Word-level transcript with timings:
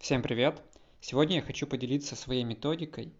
Всем 0.00 0.22
привет! 0.22 0.62
Сегодня 1.02 1.36
я 1.36 1.42
хочу 1.42 1.66
поделиться 1.66 2.16
своей 2.16 2.42
методикой, 2.42 3.12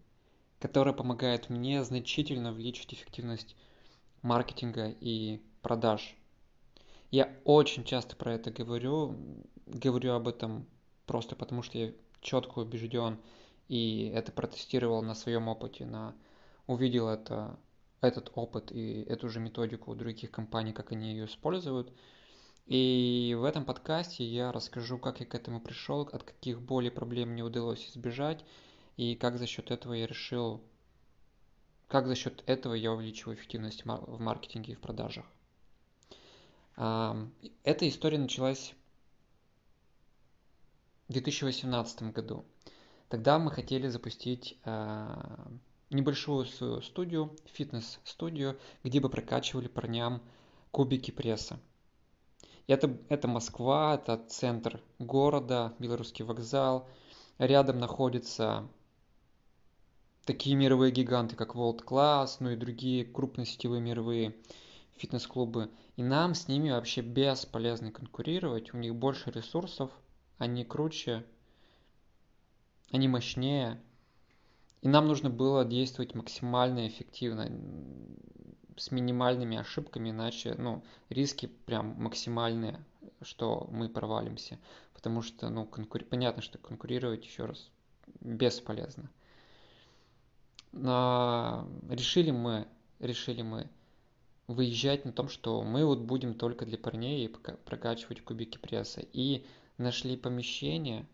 которая 0.59 0.95
помогает 0.95 1.47
мне 1.47 1.83
значительно 1.83 2.49
увеличить 2.49 2.91
эффективность 2.91 3.55
маркетинга 4.23 4.87
и 4.99 5.43
продаж. 5.61 6.15
Я 7.11 7.31
очень 7.45 7.83
часто 7.83 8.15
про 8.15 8.33
это 8.33 8.49
говорю, 8.49 9.15
говорю 9.67 10.13
об 10.13 10.27
этом 10.27 10.65
просто 11.05 11.35
потому, 11.35 11.61
что 11.61 11.77
я 11.77 11.91
четко 12.19 12.57
убежден 12.57 13.19
и 13.67 14.11
это 14.15 14.31
протестировал 14.31 15.03
на 15.03 15.13
своем 15.13 15.49
опыте, 15.49 15.85
на, 15.85 16.15
увидел 16.65 17.09
это, 17.09 17.59
этот 18.01 18.31
опыт 18.33 18.71
и 18.71 19.03
эту 19.03 19.29
же 19.29 19.39
методику 19.39 19.91
у 19.91 19.95
других 19.95 20.31
компаний, 20.31 20.73
как 20.73 20.91
они 20.91 21.11
ее 21.11 21.25
используют– 21.25 21.93
и 22.65 23.35
в 23.39 23.43
этом 23.43 23.65
подкасте 23.65 24.23
я 24.23 24.51
расскажу, 24.51 24.97
как 24.97 25.19
я 25.19 25.25
к 25.25 25.35
этому 25.35 25.59
пришел, 25.59 26.01
от 26.01 26.23
каких 26.23 26.61
болей 26.61 26.91
проблем 26.91 27.29
мне 27.29 27.43
удалось 27.43 27.89
избежать, 27.89 28.43
и 28.97 29.15
как 29.15 29.37
за 29.37 29.47
счет 29.47 29.71
этого 29.71 29.93
я 29.93 30.07
решил, 30.07 30.61
как 31.87 32.07
за 32.07 32.15
счет 32.15 32.43
этого 32.45 32.73
я 32.73 32.91
увеличиваю 32.91 33.35
эффективность 33.35 33.83
в 33.85 34.19
маркетинге 34.19 34.73
и 34.73 34.75
в 34.75 34.79
продажах. 34.79 35.25
Эта 36.75 37.87
история 37.87 38.17
началась 38.17 38.73
в 41.07 41.13
2018 41.13 42.03
году. 42.13 42.45
Тогда 43.09 43.37
мы 43.39 43.51
хотели 43.51 43.89
запустить 43.89 44.57
а, 44.63 45.51
небольшую 45.89 46.45
свою 46.45 46.81
студию, 46.81 47.35
фитнес-студию, 47.45 48.57
где 48.83 49.01
бы 49.01 49.09
прокачивали 49.09 49.67
парням 49.67 50.21
кубики 50.71 51.11
пресса. 51.11 51.59
Это, 52.67 52.97
это 53.09 53.27
Москва, 53.27 53.95
это 53.95 54.17
центр 54.27 54.81
города, 54.99 55.73
Белорусский 55.79 56.23
вокзал. 56.23 56.87
Рядом 57.37 57.79
находятся 57.79 58.67
такие 60.25 60.55
мировые 60.55 60.91
гиганты, 60.91 61.35
как 61.35 61.55
World 61.55 61.83
Class, 61.83 62.37
ну 62.39 62.51
и 62.51 62.55
другие 62.55 63.03
крупные 63.03 63.45
сетевые 63.45 63.81
мировые 63.81 64.35
фитнес-клубы. 64.97 65.69
И 65.95 66.03
нам 66.03 66.35
с 66.35 66.47
ними 66.47 66.69
вообще 66.69 67.01
бесполезно 67.01 67.91
конкурировать. 67.91 68.73
У 68.73 68.77
них 68.77 68.95
больше 68.95 69.31
ресурсов, 69.31 69.91
они 70.37 70.63
круче, 70.63 71.25
они 72.91 73.07
мощнее. 73.07 73.81
И 74.81 74.87
нам 74.87 75.07
нужно 75.07 75.29
было 75.29 75.65
действовать 75.65 76.15
максимально 76.15 76.87
эффективно 76.87 77.49
с 78.81 78.89
минимальными 78.89 79.57
ошибками, 79.57 80.09
иначе 80.09 80.55
ну, 80.57 80.83
риски 81.09 81.45
прям 81.45 81.95
максимальные, 82.01 82.83
что 83.21 83.67
мы 83.71 83.89
провалимся. 83.89 84.57
Потому 84.95 85.21
что, 85.21 85.49
ну, 85.49 85.65
конкур... 85.65 86.03
понятно, 86.03 86.41
что 86.41 86.57
конкурировать 86.57 87.23
еще 87.23 87.45
раз 87.45 87.69
бесполезно. 88.21 89.11
Но 90.71 91.67
решили 91.89 92.31
мы, 92.31 92.67
решили 92.99 93.43
мы 93.43 93.69
выезжать 94.47 95.05
на 95.05 95.11
том, 95.11 95.29
что 95.29 95.61
мы 95.61 95.85
вот 95.85 95.99
будем 95.99 96.33
только 96.33 96.65
для 96.65 96.79
парней 96.79 97.29
прокачивать 97.65 98.23
кубики 98.23 98.57
пресса. 98.57 99.01
И 99.13 99.45
нашли 99.77 100.17
помещение 100.17 101.05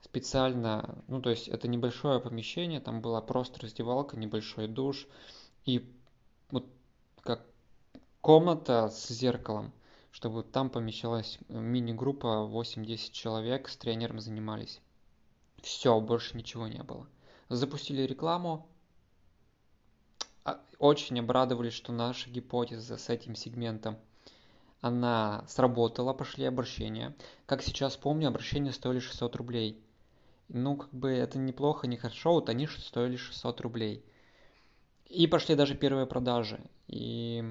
специально, 0.00 1.02
ну 1.08 1.20
то 1.20 1.30
есть 1.30 1.48
это 1.48 1.66
небольшое 1.66 2.20
помещение, 2.20 2.78
там 2.78 3.00
была 3.00 3.20
просто 3.20 3.60
раздевалка, 3.62 4.16
небольшой 4.16 4.68
душ. 4.68 5.08
И 5.64 5.90
как 7.24 7.44
комната 8.20 8.88
с 8.88 9.08
зеркалом, 9.08 9.72
чтобы 10.12 10.44
там 10.44 10.70
помещалась 10.70 11.38
мини-группа 11.48 12.48
8-10 12.48 13.10
человек, 13.10 13.68
с 13.68 13.76
тренером 13.76 14.20
занимались. 14.20 14.80
Все, 15.60 16.00
больше 16.00 16.36
ничего 16.36 16.68
не 16.68 16.82
было. 16.82 17.08
Запустили 17.48 18.02
рекламу, 18.02 18.68
а, 20.44 20.60
очень 20.78 21.18
обрадовались, 21.18 21.72
что 21.72 21.92
наша 21.92 22.30
гипотеза 22.30 22.98
с 22.98 23.08
этим 23.08 23.34
сегментом 23.34 23.98
она 24.82 25.44
сработала, 25.48 26.12
пошли 26.12 26.44
обращения. 26.44 27.16
Как 27.46 27.62
сейчас 27.62 27.96
помню, 27.96 28.28
обращения 28.28 28.72
стоили 28.72 28.98
600 28.98 29.34
рублей. 29.36 29.82
Ну, 30.48 30.76
как 30.76 30.92
бы 30.92 31.10
это 31.10 31.38
неплохо, 31.38 31.86
не 31.86 31.96
хорошо, 31.96 32.34
вот 32.34 32.50
они 32.50 32.66
стоили 32.66 33.16
600 33.16 33.62
рублей. 33.62 34.04
И 35.08 35.26
пошли 35.26 35.54
даже 35.54 35.74
первые 35.74 36.06
продажи. 36.06 36.60
И 36.88 37.44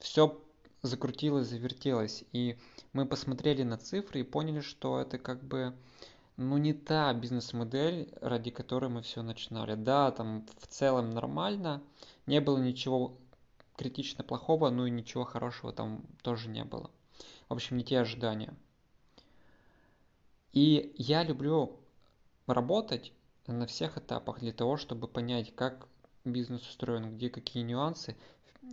все 0.00 0.40
закрутилось, 0.82 1.48
завертелось. 1.48 2.24
И 2.32 2.58
мы 2.92 3.06
посмотрели 3.06 3.62
на 3.62 3.78
цифры 3.78 4.20
и 4.20 4.24
поняли, 4.24 4.60
что 4.60 5.00
это 5.00 5.18
как 5.18 5.42
бы 5.42 5.74
ну 6.36 6.56
не 6.56 6.72
та 6.72 7.12
бизнес-модель, 7.12 8.12
ради 8.20 8.50
которой 8.50 8.88
мы 8.88 9.02
все 9.02 9.22
начинали. 9.22 9.74
Да, 9.74 10.10
там 10.12 10.46
в 10.60 10.66
целом 10.68 11.10
нормально, 11.10 11.82
не 12.26 12.40
было 12.40 12.58
ничего 12.58 13.16
критично 13.76 14.24
плохого, 14.24 14.70
ну 14.70 14.86
и 14.86 14.90
ничего 14.90 15.24
хорошего 15.24 15.72
там 15.72 16.02
тоже 16.22 16.48
не 16.48 16.64
было. 16.64 16.90
В 17.48 17.54
общем, 17.54 17.76
не 17.76 17.84
те 17.84 18.00
ожидания. 18.00 18.54
И 20.52 20.94
я 20.96 21.22
люблю 21.24 21.76
работать 22.46 23.12
на 23.46 23.66
всех 23.66 23.98
этапах 23.98 24.40
для 24.40 24.52
того, 24.52 24.76
чтобы 24.76 25.08
понять, 25.08 25.54
как 25.54 25.88
бизнес 26.32 26.62
устроен, 26.68 27.16
где 27.16 27.30
какие 27.30 27.62
нюансы. 27.62 28.16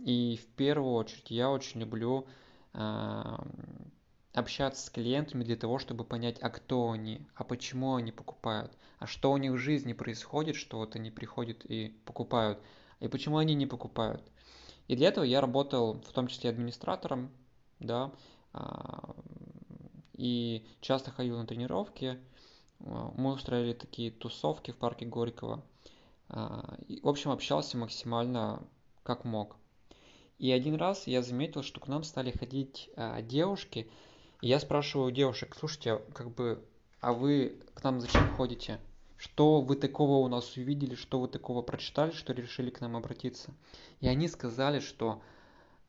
И 0.04 0.38
в 0.42 0.46
первую 0.56 0.94
очередь 0.94 1.30
я 1.30 1.50
очень 1.50 1.80
люблю 1.80 2.26
э, 2.74 3.36
общаться 4.34 4.86
с 4.86 4.90
клиентами 4.90 5.44
для 5.44 5.56
того, 5.56 5.78
чтобы 5.78 6.04
понять, 6.04 6.38
а 6.40 6.50
кто 6.50 6.90
они, 6.90 7.26
а 7.34 7.44
почему 7.44 7.94
они 7.94 8.12
покупают, 8.12 8.76
а 8.98 9.06
что 9.06 9.32
у 9.32 9.36
них 9.36 9.52
в 9.52 9.58
жизни 9.58 9.92
происходит, 9.92 10.56
что 10.56 10.78
вот 10.78 10.96
они 10.96 11.10
приходят 11.10 11.64
и 11.64 11.96
покупают, 12.04 12.60
и 13.00 13.08
почему 13.08 13.38
они 13.38 13.54
не 13.54 13.66
покупают. 13.66 14.22
И 14.88 14.96
для 14.96 15.08
этого 15.08 15.24
я 15.24 15.40
работал 15.40 15.94
в 15.94 16.12
том 16.12 16.28
числе 16.28 16.50
администратором, 16.50 17.30
да, 17.80 18.12
э, 18.52 18.60
и 20.14 20.66
часто 20.80 21.10
ходил 21.10 21.38
на 21.38 21.46
тренировки. 21.46 22.18
Мы 22.78 23.32
устраивали 23.32 23.72
такие 23.72 24.10
тусовки 24.10 24.70
в 24.70 24.76
парке 24.76 25.06
Горького– 25.06 25.62
а, 26.28 26.76
в 27.02 27.08
общем, 27.08 27.30
общался 27.30 27.76
максимально 27.76 28.62
как 29.02 29.24
мог. 29.24 29.56
И 30.38 30.50
один 30.50 30.74
раз 30.74 31.06
я 31.06 31.22
заметил, 31.22 31.62
что 31.62 31.80
к 31.80 31.88
нам 31.88 32.02
стали 32.02 32.30
ходить 32.30 32.90
а, 32.96 33.22
девушки, 33.22 33.90
и 34.42 34.48
я 34.48 34.60
спрашиваю 34.60 35.12
девушек, 35.12 35.56
слушайте, 35.58 35.98
как 36.12 36.34
бы, 36.34 36.62
а 37.00 37.12
вы 37.12 37.60
к 37.74 37.82
нам 37.82 38.00
зачем 38.00 38.28
ходите? 38.36 38.80
Что 39.16 39.62
вы 39.62 39.76
такого 39.76 40.24
у 40.24 40.28
нас 40.28 40.56
увидели, 40.56 40.94
что 40.94 41.20
вы 41.20 41.28
такого 41.28 41.62
прочитали, 41.62 42.10
что 42.10 42.34
решили 42.34 42.68
к 42.68 42.80
нам 42.80 42.96
обратиться? 42.96 43.54
И 44.00 44.08
они 44.08 44.28
сказали, 44.28 44.80
что 44.80 45.22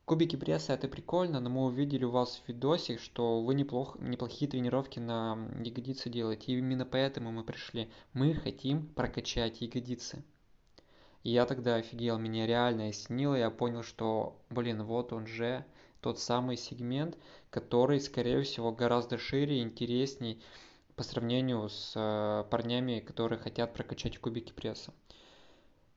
Кубики 0.08 0.36
пресса 0.36 0.72
это 0.72 0.88
прикольно, 0.88 1.38
но 1.38 1.50
мы 1.50 1.66
увидели 1.66 2.02
у 2.02 2.10
вас 2.10 2.40
в 2.42 2.48
видосе, 2.48 2.96
что 2.96 3.42
вы 3.42 3.54
неплохо, 3.54 3.98
неплохие 4.00 4.50
тренировки 4.50 4.98
на 4.98 5.36
ягодицы 5.62 6.08
делаете. 6.08 6.52
Именно 6.52 6.86
поэтому 6.86 7.30
мы 7.30 7.44
пришли. 7.44 7.90
Мы 8.14 8.32
хотим 8.32 8.86
прокачать 8.86 9.60
ягодицы. 9.60 10.24
И 11.24 11.30
я 11.30 11.44
тогда 11.44 11.74
офигел, 11.74 12.16
меня 12.16 12.46
реально 12.46 12.86
осенило, 12.86 13.34
я 13.34 13.50
понял, 13.50 13.82
что, 13.82 14.40
блин, 14.48 14.82
вот 14.82 15.12
он 15.12 15.26
же, 15.26 15.62
тот 16.00 16.18
самый 16.18 16.56
сегмент, 16.56 17.18
который, 17.50 18.00
скорее 18.00 18.40
всего, 18.44 18.72
гораздо 18.72 19.18
шире 19.18 19.58
и 19.58 19.62
интересней 19.62 20.40
по 20.96 21.02
сравнению 21.02 21.68
с 21.68 21.92
э, 21.94 22.44
парнями, 22.48 23.00
которые 23.00 23.38
хотят 23.38 23.74
прокачать 23.74 24.16
кубики 24.18 24.54
пресса. 24.54 24.94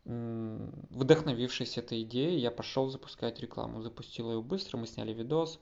Вдохновившись 0.06 1.78
этой 1.78 2.02
идеей, 2.04 2.40
я 2.40 2.52
пошел 2.52 2.90
запускать 2.90 3.40
рекламу. 3.40 3.82
Запустил 3.82 4.32
ее 4.32 4.42
быстро, 4.42 4.78
мы 4.78 4.88
сняли 4.88 5.14
видос, 5.14 5.60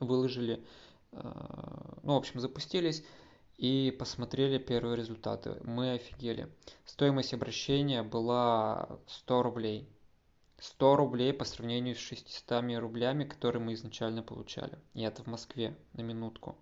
выложили, 0.00 0.62
э, 1.12 1.18
ну, 2.02 2.14
в 2.14 2.16
общем, 2.16 2.40
запустились 2.40 3.04
и 3.56 3.94
посмотрели 3.98 4.58
первые 4.58 4.96
результаты. 4.96 5.56
Мы 5.64 5.92
офигели. 5.92 6.48
Стоимость 6.84 7.32
обращения 7.32 8.02
была 8.02 8.98
100 9.06 9.42
рублей. 9.42 9.88
100 10.58 10.96
рублей 10.96 11.32
по 11.32 11.44
сравнению 11.44 11.96
с 11.96 11.98
600 11.98 12.78
рублями, 12.78 13.24
которые 13.24 13.62
мы 13.62 13.74
изначально 13.74 14.22
получали. 14.22 14.78
И 14.94 15.02
это 15.02 15.22
в 15.22 15.26
Москве, 15.26 15.76
на 15.94 16.02
минутку. 16.02 16.56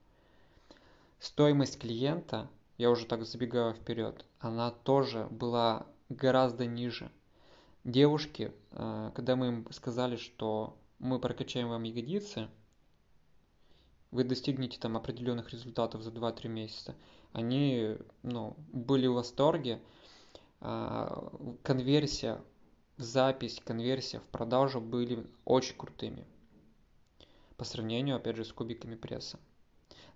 Стоимость 1.19 1.79
клиента, 1.79 2.49
я 2.79 2.91
уже 2.91 3.05
так 3.05 3.27
забегаю 3.27 3.75
вперед, 3.75 4.25
она 4.39 4.71
тоже 4.71 5.27
была 5.31 5.87
гораздо 6.11 6.67
ниже. 6.67 7.11
Девушки, 7.85 8.53
э, 8.73 9.11
когда 9.15 9.37
мы 9.37 9.47
им 9.47 9.73
сказали, 9.73 10.17
что 10.17 10.77
мы 10.99 11.19
прокачаем 11.19 11.71
вам 11.71 11.85
ягодицы, 11.85 12.49
вы 14.11 14.25
достигнете 14.25 14.79
там 14.79 14.97
определенных 14.97 15.51
результатов 15.51 16.03
за 16.03 16.11
2-3 16.11 16.49
месяца, 16.49 16.95
они 17.33 17.97
ну, 18.23 18.57
были 18.73 19.07
в 19.07 19.15
восторге. 19.15 19.81
А, 20.61 21.33
конверсия 21.63 22.43
в 22.97 23.03
запись, 23.03 23.63
конверсия 23.65 24.19
в 24.19 24.25
продажу 24.25 24.81
были 24.81 25.27
очень 25.45 25.77
крутыми 25.77 26.27
по 27.57 27.65
сравнению, 27.65 28.17
опять 28.17 28.37
же, 28.37 28.45
с 28.45 28.53
кубиками 28.53 28.97
пресса. 28.97 29.39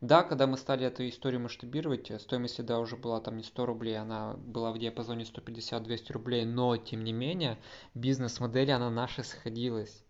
Да, 0.04 0.22
когда 0.22 0.46
мы 0.46 0.58
стали 0.58 0.84
эту 0.84 1.08
историю 1.08 1.40
масштабировать, 1.40 2.10
э, 2.10 2.18
стоимость 2.18 2.58
лида 2.58 2.78
уже 2.78 2.94
была 2.94 3.22
там 3.22 3.38
не 3.38 3.42
100 3.42 3.64
рублей, 3.64 3.96
она 3.98 4.34
была 4.34 4.70
в 4.70 4.78
диапазоне 4.78 5.24
150-200 5.24 6.12
рублей, 6.12 6.44
но 6.44 6.76
тем 6.76 7.04
не 7.04 7.14
менее 7.14 7.58
бизнес-модель, 7.94 8.70
она 8.72 8.90
наша 8.90 9.22
сходилась. 9.22 10.04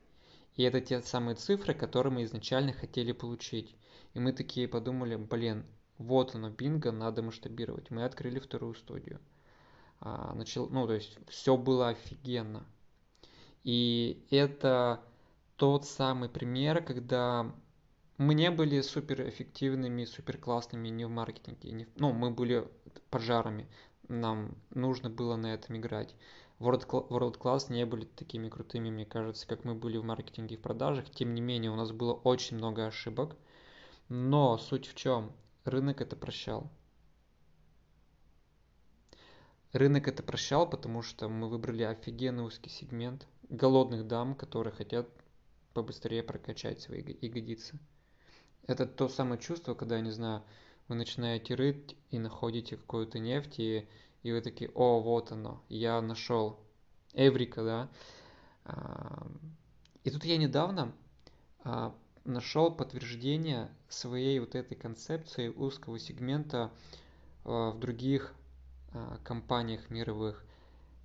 И 0.56 0.64
это 0.64 0.80
те 0.80 1.00
самые 1.00 1.36
цифры, 1.36 1.74
которые 1.74 2.12
мы 2.12 2.24
изначально 2.24 2.72
хотели 2.72 3.12
получить. 3.12 3.76
И 4.14 4.18
мы 4.18 4.32
такие 4.32 4.66
подумали, 4.66 5.14
блин, 5.14 5.64
вот 5.98 6.34
оно, 6.34 6.50
бинго, 6.50 6.90
надо 6.90 7.22
масштабировать. 7.22 7.92
Мы 7.92 8.04
открыли 8.04 8.40
вторую 8.40 8.74
студию. 8.74 9.20
А, 10.00 10.34
начал, 10.34 10.68
ну, 10.70 10.88
то 10.88 10.94
есть 10.94 11.16
все 11.28 11.56
было 11.56 11.90
офигенно. 11.90 12.66
И 13.62 14.26
это 14.32 15.04
тот 15.56 15.84
самый 15.86 16.28
пример, 16.28 16.82
когда 16.82 17.54
мы 18.16 18.34
не 18.34 18.50
были 18.50 18.80
супер 18.80 19.28
эффективными, 19.28 20.04
супер 20.04 20.38
классными 20.38 20.88
не 20.88 21.04
в 21.04 21.10
маркетинге. 21.10 21.72
Не 21.72 21.84
в, 21.84 21.88
ну, 21.96 22.12
мы 22.12 22.30
были 22.30 22.68
пожарами. 23.10 23.68
Нам 24.08 24.56
нужно 24.70 25.10
было 25.10 25.36
на 25.36 25.54
этом 25.54 25.76
играть. 25.76 26.14
World, 26.60 26.88
World 26.88 27.38
Class 27.38 27.72
не 27.72 27.84
были 27.84 28.04
такими 28.04 28.48
крутыми, 28.48 28.90
мне 28.90 29.04
кажется, 29.04 29.46
как 29.48 29.64
мы 29.64 29.74
были 29.74 29.96
в 29.96 30.04
маркетинге 30.04 30.54
и 30.54 30.58
в 30.58 30.62
продажах. 30.62 31.10
Тем 31.10 31.34
не 31.34 31.40
менее, 31.40 31.72
у 31.72 31.76
нас 31.76 31.90
было 31.90 32.12
очень 32.12 32.56
много 32.56 32.86
ошибок. 32.86 33.36
Но 34.08 34.58
суть 34.58 34.86
в 34.86 34.94
чем? 34.94 35.32
Рынок 35.64 36.00
это 36.00 36.14
прощал. 36.14 36.70
Рынок 39.72 40.06
это 40.06 40.22
прощал, 40.22 40.70
потому 40.70 41.02
что 41.02 41.28
мы 41.28 41.48
выбрали 41.48 41.82
офигенный 41.82 42.44
узкий 42.44 42.70
сегмент 42.70 43.26
голодных 43.48 44.06
дам, 44.06 44.36
которые 44.36 44.72
хотят 44.72 45.08
побыстрее 45.72 46.22
прокачать 46.22 46.80
свои 46.80 47.02
ягодицы. 47.20 47.80
Это 48.66 48.86
то 48.86 49.08
самое 49.08 49.40
чувство, 49.40 49.74
когда, 49.74 50.00
не 50.00 50.10
знаю, 50.10 50.42
вы 50.88 50.94
начинаете 50.96 51.54
рыть 51.54 51.96
и 52.10 52.18
находите 52.18 52.76
какую-то 52.76 53.18
нефть, 53.18 53.58
и, 53.58 53.88
и 54.22 54.32
вы 54.32 54.40
такие, 54.40 54.70
о, 54.74 55.00
вот 55.00 55.32
оно, 55.32 55.62
я 55.68 56.00
нашел. 56.00 56.60
Эврика, 57.14 57.62
да. 57.62 57.88
И 60.02 60.10
тут 60.10 60.24
я 60.24 60.36
недавно 60.36 60.92
а, 61.62 61.94
нашел 62.24 62.74
подтверждение 62.74 63.70
своей 63.88 64.38
вот 64.40 64.54
этой 64.54 64.76
концепции 64.76 65.48
узкого 65.48 65.98
сегмента 65.98 66.70
а, 67.44 67.70
в 67.70 67.78
других 67.78 68.34
а, 68.92 69.18
компаниях 69.24 69.90
мировых. 69.90 70.44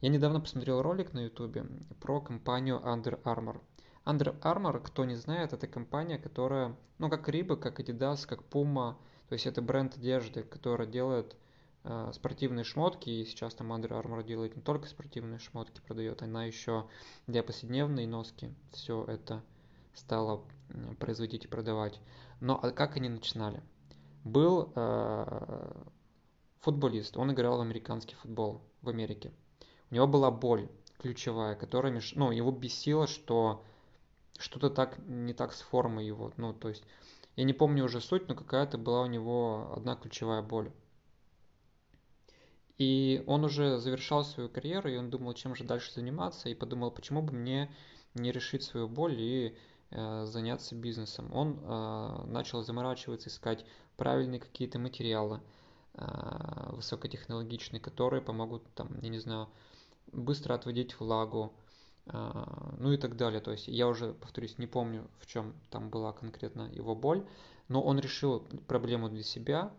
Я 0.02 0.10
недавно 0.10 0.40
посмотрел 0.42 0.82
ролик 0.82 1.14
на 1.14 1.26
ютубе 1.26 1.66
про 2.02 2.22
компанию 2.22 2.82
Under 2.84 3.22
Armour. 3.24 3.62
Under 4.06 4.40
Armour, 4.42 4.80
кто 4.82 5.06
не 5.06 5.16
знает, 5.16 5.54
это 5.54 5.68
компания, 5.68 6.18
которая, 6.18 6.76
ну, 6.98 7.10
как 7.10 7.28
Риба, 7.30 7.56
как 7.56 7.80
Adidas, 7.80 8.26
как 8.28 8.42
Puma, 8.42 8.96
то 9.28 9.34
есть 9.34 9.46
это 9.46 9.62
бренд 9.62 9.96
одежды, 9.96 10.44
который 10.44 10.88
делает 10.88 11.36
э, 11.84 12.12
спортивные 12.14 12.64
шмотки, 12.64 13.10
и 13.10 13.26
сейчас 13.26 13.54
там 13.54 13.72
Under 13.72 13.90
Armour 13.90 14.24
делает 14.24 14.56
не 14.56 14.62
только 14.62 14.88
спортивные 14.88 15.40
шмотки, 15.40 15.82
продает, 15.82 16.22
она 16.22 16.46
еще 16.46 16.88
для 17.28 17.44
повседневной 17.44 18.08
носки 18.08 18.54
все 18.72 19.04
это 19.06 19.44
стала 19.94 20.44
производить 21.00 21.46
и 21.46 21.48
продавать. 21.48 22.00
Но 22.40 22.60
а 22.62 22.72
как 22.72 22.96
они 22.96 23.10
начинали? 23.10 23.62
Был 24.24 24.72
э, 24.76 25.72
футболист, 26.62 27.18
он 27.18 27.32
играл 27.32 27.58
в 27.58 27.62
американский 27.62 28.16
футбол 28.16 28.62
в 28.82 28.90
Америке. 28.90 29.32
У 29.92 29.96
него 29.96 30.08
была 30.08 30.32
боль 30.32 30.70
ключевая, 31.00 31.56
которая 31.56 31.92
меш... 31.92 32.14
ну, 32.16 32.32
его 32.32 32.52
бесило, 32.52 33.08
что 33.08 33.64
что-то 34.40 34.70
так 34.70 34.98
не 35.08 35.34
так 35.34 35.54
с 35.54 35.62
формой 35.62 36.06
его. 36.06 36.34
Ну, 36.38 36.54
то 36.54 36.70
есть, 36.70 36.84
я 37.36 37.44
не 37.44 37.54
помню 37.54 37.84
уже 37.86 38.02
суть, 38.02 38.28
но 38.28 38.36
какая-то 38.36 38.78
была 38.78 39.02
у 39.02 39.06
него 39.06 39.74
одна 39.76 39.96
ключевая 39.96 40.42
боль. 40.42 40.72
И 42.78 43.24
он 43.28 43.44
уже 43.44 43.78
завершал 43.78 44.24
свою 44.24 44.50
карьеру, 44.50 44.90
и 44.90 44.96
он 44.96 45.10
думал, 45.10 45.34
чем 45.34 45.54
же 45.54 45.66
дальше 45.66 45.92
заниматься, 45.94 46.48
и 46.48 46.56
подумал, 46.56 46.92
почему 46.92 47.22
бы 47.22 47.34
мне 47.34 47.70
не 48.14 48.32
решить 48.32 48.64
свою 48.64 48.88
боль 48.88 49.20
и 49.20 49.58
э, 49.92 50.26
заняться 50.26 50.76
бизнесом. 50.76 51.30
Он 51.34 51.60
э, 51.62 52.26
начал 52.28 52.64
заморачиваться, 52.64 53.28
искать 53.28 53.66
правильные 53.98 54.40
какие-то 54.40 54.80
материалы 54.80 55.42
э, 55.96 56.70
высокотехнологичные, 56.72 57.82
которые 57.82 58.22
помогут, 58.22 58.64
там, 58.76 58.98
я 59.02 59.10
не 59.10 59.20
знаю, 59.20 59.50
быстро 60.14 60.54
отводить 60.54 60.98
влагу, 61.02 61.54
ну 62.12 62.92
и 62.92 62.98
так 62.98 63.16
далее. 63.16 63.42
То 63.42 63.52
есть 63.52 63.68
я 63.68 63.88
уже, 63.88 64.14
повторюсь, 64.14 64.58
не 64.58 64.68
помню, 64.68 65.08
в 65.20 65.28
чем 65.28 65.54
там 65.70 65.90
была 65.90 66.12
конкретно 66.12 66.70
его 66.72 66.96
боль, 66.96 67.26
но 67.68 67.82
он 67.82 68.00
решил 68.00 68.42
проблему 68.68 69.10
для 69.10 69.24
себя 69.24 69.72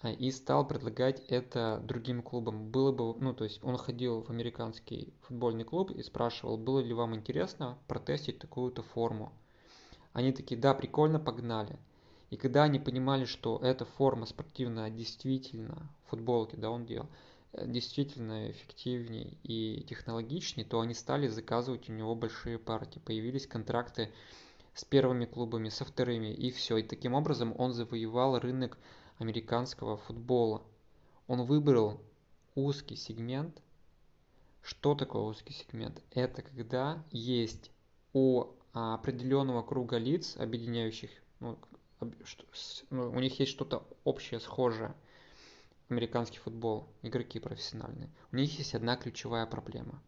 а, 0.00 0.10
и 0.10 0.30
стал 0.30 0.66
предлагать 0.66 1.20
это 1.28 1.80
другим 1.84 2.22
клубам. 2.22 2.70
Было 2.70 2.92
бы, 2.92 3.14
ну 3.20 3.34
то 3.34 3.44
есть 3.44 3.62
он 3.62 3.76
ходил 3.76 4.22
в 4.22 4.30
американский 4.30 5.12
футбольный 5.22 5.64
клуб 5.64 5.90
и 5.90 6.02
спрашивал, 6.02 6.56
было 6.56 6.80
ли 6.80 6.94
вам 6.94 7.14
интересно 7.14 7.78
протестить 7.88 8.38
такую-то 8.38 8.82
форму. 8.82 9.32
Они 10.12 10.32
такие, 10.32 10.60
да, 10.60 10.74
прикольно, 10.74 11.18
погнали. 11.18 11.78
И 12.30 12.36
когда 12.36 12.64
они 12.64 12.78
понимали, 12.78 13.26
что 13.26 13.58
эта 13.62 13.84
форма 13.84 14.26
спортивная 14.26 14.90
действительно, 14.90 15.88
футболки, 16.06 16.56
да, 16.56 16.70
он 16.70 16.86
делал, 16.86 17.08
действительно 17.62 18.50
эффективнее 18.50 19.36
и 19.42 19.84
технологичнее, 19.84 20.66
то 20.66 20.80
они 20.80 20.94
стали 20.94 21.28
заказывать 21.28 21.88
у 21.88 21.92
него 21.92 22.14
большие 22.14 22.58
партии. 22.58 22.98
Появились 22.98 23.46
контракты 23.46 24.12
с 24.74 24.84
первыми 24.84 25.24
клубами, 25.24 25.68
со 25.68 25.84
вторыми, 25.84 26.32
и 26.32 26.50
все. 26.50 26.78
И 26.78 26.82
таким 26.82 27.14
образом 27.14 27.54
он 27.58 27.72
завоевал 27.72 28.38
рынок 28.38 28.78
американского 29.18 29.96
футбола. 29.96 30.62
Он 31.26 31.44
выбрал 31.44 32.00
узкий 32.54 32.96
сегмент. 32.96 33.62
Что 34.62 34.94
такое 34.94 35.22
узкий 35.22 35.52
сегмент? 35.52 36.02
Это 36.10 36.42
когда 36.42 37.04
есть 37.10 37.70
у 38.12 38.46
определенного 38.72 39.62
круга 39.62 39.98
лиц, 39.98 40.36
объединяющих, 40.36 41.10
ну, 41.38 41.58
ну 42.90 43.10
у 43.10 43.20
них 43.20 43.38
есть 43.38 43.52
что-то 43.52 43.86
общее, 44.04 44.40
схожее– 44.40 44.94
американский 45.94 46.38
футбол, 46.38 46.88
игроки 47.02 47.38
профессиональные, 47.38 48.10
у 48.32 48.36
них 48.36 48.58
есть 48.58 48.74
одна 48.74 48.96
ключевая 48.96 49.46
проблема. 49.46 50.02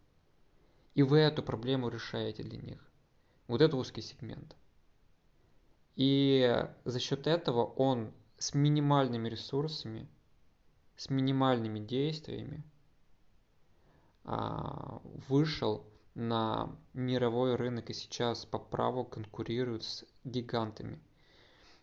И 0.93 1.03
вы 1.03 1.19
эту 1.19 1.43
проблему 1.43 1.89
решаете 1.89 2.43
для 2.43 2.59
них. 2.59 2.79
Вот 3.47 3.61
это 3.61 3.77
узкий 3.77 4.01
сегмент. 4.01 4.55
И 5.95 6.65
за 6.85 6.99
счет 6.99 7.25
этого 7.25 7.65
он 7.65 8.11
с 8.37 8.53
минимальными 8.53 9.29
ресурсами, 9.29 10.07
с 10.95 11.09
минимальными 11.09 11.79
действиями 11.79 12.63
а, 14.23 15.01
вышел 15.29 15.85
на 16.13 16.75
мировой 16.93 17.55
рынок 17.55 17.89
и 17.89 17.93
сейчас 17.93 18.45
по 18.45 18.59
праву 18.59 19.05
конкурирует 19.05 19.83
с 19.83 20.05
гигантами. 20.23 20.99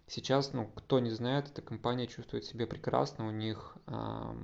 Сейчас, 0.07 0.53
ну, 0.53 0.67
кто 0.67 0.99
не 0.99 1.11
знает, 1.11 1.51
эта 1.51 1.63
компания 1.63 2.07
чувствует 2.07 2.45
себя 2.45 2.67
прекрасно, 2.67 3.27
у 3.27 3.31
них 3.31 3.77
э, 3.87 4.37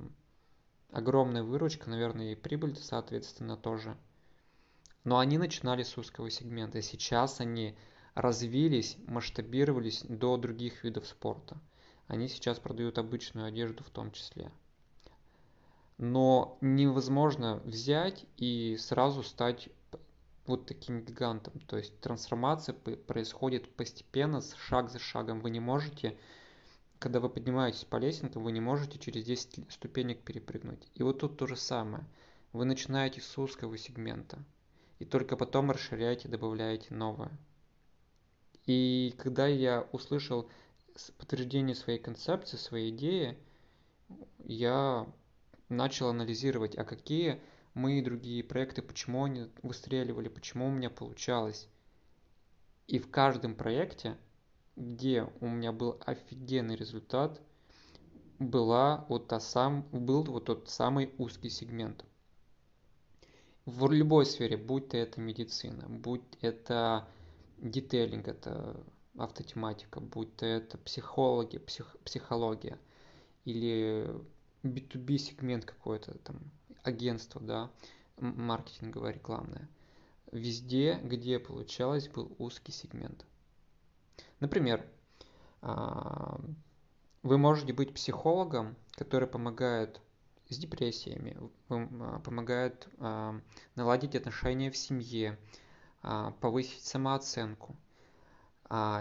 огромная 0.91 1.43
выручка, 1.43 1.89
наверное, 1.89 2.31
и 2.31 2.35
прибыль, 2.35 2.75
соответственно, 2.75 3.57
тоже. 3.57 3.95
Но 5.03 5.19
они 5.19 5.37
начинали 5.37 5.83
с 5.83 5.97
узкого 5.97 6.29
сегмента, 6.29 6.79
и 6.79 6.83
сейчас 6.83 7.39
они 7.39 7.75
развились, 8.15 8.97
масштабировались 9.07 10.03
до 10.03 10.37
других 10.37 10.83
видов 10.83 11.07
спорта. 11.07 11.57
Они 12.07 12.27
сейчас 12.27 12.59
продают 12.59 12.97
обычную 12.97 13.47
одежду 13.47 13.83
в 13.83 13.89
том 13.89 14.11
числе. 14.11 14.51
Но 15.97 16.57
невозможно 16.61 17.57
взять 17.63 18.25
и 18.37 18.75
сразу 18.77 19.23
стать 19.23 19.69
вот 20.45 20.65
таким 20.65 21.03
гигантом. 21.03 21.59
То 21.67 21.77
есть 21.77 21.99
трансформация 21.99 22.73
происходит 22.73 23.73
постепенно, 23.75 24.41
шаг 24.41 24.89
за 24.89 24.99
шагом. 24.99 25.41
Вы 25.41 25.49
не 25.49 25.59
можете, 25.59 26.17
когда 26.99 27.19
вы 27.19 27.29
поднимаетесь 27.29 27.85
по 27.85 27.97
лестнице, 27.97 28.39
вы 28.39 28.51
не 28.51 28.59
можете 28.59 28.99
через 28.99 29.25
10 29.25 29.71
ступенек 29.71 30.23
перепрыгнуть. 30.23 30.87
И 30.95 31.03
вот 31.03 31.19
тут 31.19 31.37
то 31.37 31.47
же 31.47 31.55
самое. 31.55 32.05
Вы 32.53 32.65
начинаете 32.65 33.21
с 33.21 33.37
узкого 33.37 33.77
сегмента. 33.77 34.43
И 34.99 35.05
только 35.05 35.35
потом 35.35 35.71
расширяете, 35.71 36.27
добавляете 36.27 36.93
новое. 36.93 37.31
И 38.65 39.15
когда 39.17 39.47
я 39.47 39.87
услышал 39.91 40.49
подтверждение 41.17 41.75
своей 41.75 41.97
концепции, 41.97 42.57
своей 42.57 42.91
идеи, 42.91 43.37
я 44.39 45.07
начал 45.69 46.09
анализировать, 46.09 46.77
а 46.77 46.83
какие 46.83 47.39
мои 47.73 48.01
другие 48.01 48.43
проекты, 48.43 48.81
почему 48.81 49.23
они 49.25 49.49
выстреливали, 49.63 50.27
почему 50.27 50.67
у 50.67 50.71
меня 50.71 50.89
получалось. 50.89 51.67
И 52.87 52.99
в 52.99 53.09
каждом 53.09 53.55
проекте, 53.55 54.17
где 54.75 55.27
у 55.39 55.47
меня 55.47 55.71
был 55.71 55.99
офигенный 56.05 56.75
результат, 56.75 57.39
была 58.39 59.05
вот 59.07 59.27
та 59.27 59.39
сам, 59.39 59.83
был 59.91 60.23
вот 60.23 60.45
тот 60.45 60.69
самый 60.69 61.13
узкий 61.17 61.49
сегмент. 61.49 62.03
В 63.65 63.89
любой 63.91 64.25
сфере, 64.25 64.57
будь 64.57 64.89
то 64.89 64.97
это 64.97 65.21
медицина, 65.21 65.87
будь 65.87 66.23
это 66.41 67.07
детейлинг, 67.59 68.27
это 68.27 68.83
автотематика, 69.17 69.99
будь 69.99 70.35
то 70.35 70.45
это 70.45 70.77
психологи, 70.79 71.59
псих, 71.59 71.95
психология 72.03 72.79
или 73.45 74.09
B2B 74.63 75.17
сегмент 75.17 75.65
какой-то, 75.65 76.17
там, 76.19 76.39
агентство, 76.83 77.41
да, 77.41 77.71
маркетинговое, 78.17 79.11
рекламное. 79.11 79.67
Везде, 80.31 80.99
где 81.03 81.39
получалось, 81.39 82.07
был 82.07 82.33
узкий 82.39 82.71
сегмент. 82.71 83.25
Например, 84.39 84.85
а, 85.61 86.39
вы 87.21 87.37
можете 87.37 87.73
быть 87.73 87.93
психологом, 87.93 88.75
который 88.91 89.27
помогает 89.27 90.01
с 90.49 90.57
депрессиями, 90.57 91.37
а, 91.69 92.19
помогает 92.19 92.87
а, 92.97 93.39
наладить 93.75 94.15
отношения 94.15 94.71
в 94.71 94.77
семье, 94.77 95.37
повысить 96.39 96.83
самооценку. 96.83 97.75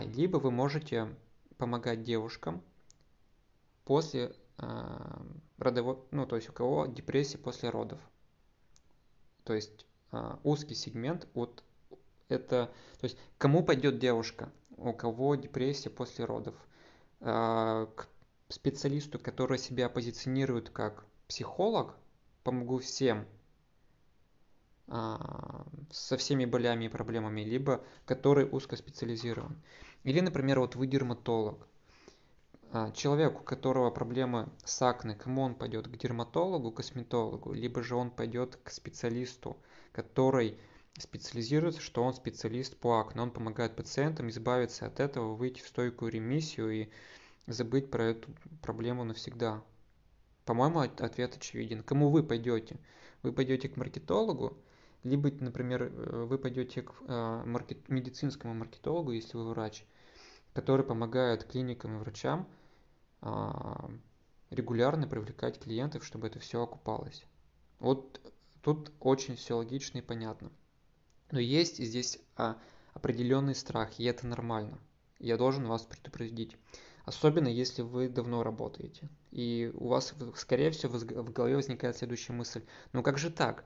Либо 0.05 0.37
вы 0.37 0.51
можете 0.51 1.17
помогать 1.57 2.03
девушкам 2.03 2.63
после 3.87 4.37
родовой, 5.59 5.99
ну 6.11 6.27
то 6.27 6.37
есть 6.37 6.49
у 6.49 6.53
кого 6.53 6.87
депрессия 6.87 7.39
после 7.39 7.71
родов. 7.71 8.01
То 9.45 9.55
есть 9.55 9.87
узкий 10.45 10.75
сегмент 10.75 11.29
от 11.35 11.63
это, 12.29 12.71
то 13.01 13.05
есть 13.05 13.19
кому 13.39 13.65
пойдет 13.65 13.99
девушка, 13.99 14.53
у 14.77 14.93
кого 14.93 15.35
депрессия 15.35 15.91
после 15.91 16.25
родов– 16.25 16.55
а, 17.21 17.87
к 17.87 18.09
специалисту, 18.49 19.19
который 19.19 19.59
себя 19.59 19.89
позиционирует 19.89 20.71
как 20.71 21.05
психолог, 21.29 21.95
помогу 22.43 22.79
всем 22.79 23.27
со 25.93 26.17
всеми 26.17 26.47
болями 26.47 26.87
и 26.87 26.89
проблемами, 26.89 27.43
либо 27.43 27.85
который 28.07 28.49
узкоспециализирован. 28.51 29.57
Или, 30.03 30.19
например, 30.19 30.59
вот 30.59 30.75
вы 30.75 30.89
дерматолог. 30.89 31.69
А, 32.73 32.93
человек, 32.93 33.41
у 33.41 33.43
которого 33.43 33.91
проблемы 33.91 34.49
с 34.65 34.81
акне, 34.83 35.17
кому 35.17 35.43
он 35.43 35.57
пойдет? 35.57 35.89
К 35.89 35.97
дерматологу, 35.97 36.71
косметологу, 36.71 37.53
либо 37.53 37.83
же 37.83 37.97
он 37.97 38.13
пойдет 38.13 38.61
к 38.63 38.71
специалисту, 38.71 39.57
который 39.91 40.57
специализируется, 40.97 41.81
что 41.81 42.05
он 42.05 42.15
специалист 42.15 42.77
по 42.77 43.01
акне. 43.01 43.23
Он 43.23 43.33
помогает 43.33 43.75
пациентам 43.75 44.29
избавиться 44.29 44.87
от 44.87 45.01
этого, 45.01 45.35
выйти 45.35 45.63
в 45.63 45.67
стойкую 45.67 46.13
ремиссию 46.13 46.71
и 46.71 46.89
забыть 47.49 47.91
про 47.91 48.05
эту 48.05 48.29
проблему 48.63 49.03
навсегда. 49.03 49.65
По-моему, 50.45 50.79
ответ 50.79 51.37
очевиден. 51.37 51.83
Кому 51.83 52.09
вы 52.09 52.23
пойдете? 52.23 52.77
Вы 53.25 53.33
пойдете 53.33 53.69
к 53.69 53.77
маркетологу, 53.77 54.57
либо, 55.03 55.33
например, 55.41 55.83
э, 55.83 56.25
вы 56.25 56.39
пойдете 56.39 56.83
к 56.83 56.93
э, 57.01 57.43
маркет, 57.47 57.89
медицинскому 57.89 58.55
маркетологу, 58.55 59.11
если 59.11 59.37
вы 59.37 59.49
врач, 59.51 59.85
который 60.53 60.87
помогает 60.87 61.43
клиникам 61.43 61.97
и 61.97 61.99
врачам 61.99 62.47
регулярно 64.51 65.07
привлекать 65.07 65.59
клиентов, 65.59 66.05
чтобы 66.05 66.27
это 66.27 66.39
все 66.39 66.63
окупалось. 66.63 67.25
Вот 67.79 68.21
тут 68.63 68.93
очень 69.01 69.37
все 69.37 69.57
логично 69.57 69.99
и 69.99 70.03
понятно. 70.03 70.51
Но 71.31 71.39
есть 71.39 71.79
здесь 71.79 72.19
а, 72.37 72.59
определенный 72.93 73.55
страх, 73.55 73.99
и 73.99 74.05
это 74.05 74.27
нормально. 74.27 74.79
Я 75.19 75.37
должен 75.37 75.67
вас 75.67 75.83
предупредить. 75.83 76.57
Особенно 77.05 77.49
если 77.49 77.83
вы 77.83 78.09
давно 78.09 78.43
работаете. 78.43 79.09
И 79.31 79.71
у 79.75 79.89
вас, 79.89 80.15
скорее 80.37 80.71
всего, 80.71 80.99
в 80.99 81.33
голове 81.33 81.57
возникает 81.57 81.97
следующая 81.97 82.33
мысль. 82.33 82.63
Ну 82.93 83.03
как 83.03 83.19
же 83.19 83.31
так? 83.31 83.65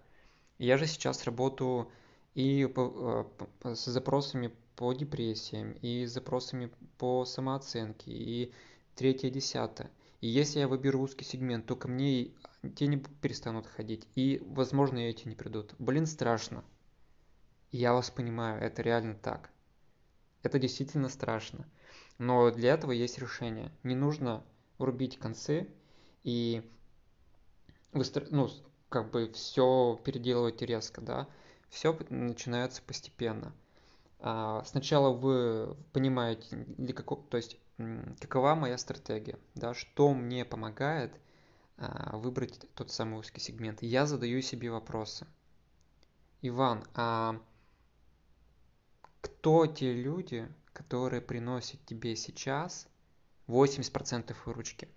Я 0.59 0.79
же 0.79 0.87
сейчас 0.87 1.25
работаю 1.25 1.91
и 2.35 2.69
а, 2.77 3.27
с 3.63 3.85
запросами 3.87 4.53
по 4.77 4.93
депрессиям, 4.93 5.73
и 5.73 6.05
с 6.05 6.13
запросами 6.13 6.71
по 6.99 7.25
самооценке, 7.25 8.11
и 8.11 8.53
третье, 8.95 9.31
десятое. 9.31 9.91
И 10.21 10.29
если 10.29 10.61
я 10.61 10.69
выберу 10.69 11.01
узкий 11.01 11.25
сегмент, 11.25 11.67
то 11.67 11.77
ко 11.77 11.89
мне 11.89 12.31
те 12.77 12.87
не 12.87 12.97
перестанут 12.97 13.67
ходить. 13.67 14.07
И, 14.15 14.43
возможно, 14.47 14.99
эти 14.99 15.29
не 15.29 15.35
придут. 15.35 15.75
Блин, 15.79 16.07
страшно. 16.07 16.65
Я 17.73 17.93
вас 17.93 18.11
понимаю, 18.11 18.63
это 18.63 18.83
реально 18.83 19.15
так. 19.15 19.51
Это 20.43 20.59
действительно 20.59 21.09
страшно. 21.09 21.67
Но 22.19 22.51
для 22.51 22.75
этого 22.75 22.93
есть 22.93 23.19
решение. 23.19 23.73
Не 23.83 23.95
нужно 23.95 24.45
рубить 24.79 25.19
концы 25.19 25.69
и 26.23 26.63
выстро... 27.93 28.27
ну, 28.31 28.49
как 28.89 29.11
бы 29.11 29.31
все 29.33 30.01
переделывать 30.05 30.63
резко, 30.63 31.01
да. 31.01 31.29
Все 31.69 31.99
начинается 32.11 32.81
постепенно. 32.83 33.53
А, 34.21 34.63
сначала 34.65 35.11
вы 35.11 35.77
понимаете, 35.93 36.65
для 36.79 36.95
какого, 36.95 37.23
то 37.25 37.37
есть 37.37 37.59
какова 37.77 38.55
моя 38.55 38.79
стратегия, 38.79 39.39
да, 39.55 39.75
что 39.75 40.15
мне 40.15 40.45
помогает 40.45 41.19
а, 41.77 42.17
выбрать 42.17 42.61
тот 42.75 42.91
самый 42.91 43.19
узкий 43.19 43.41
сегмент. 43.41 43.83
Я 43.83 44.07
задаю 44.07 44.41
себе 44.43 44.71
вопросы. 44.71 45.27
Иван, 46.43 46.85
а 46.95 47.41
кто 49.21 49.67
те 49.67 49.93
люди, 49.93 50.49
которые 50.73 51.21
приносят 51.21 51.85
тебе 51.87 52.15
сейчас 52.17 52.87
80% 53.49 54.37
выручки? 54.45 54.89